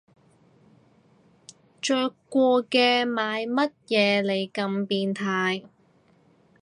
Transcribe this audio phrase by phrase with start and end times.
[1.79, 5.65] 着過嘅買乜嘢你咁變態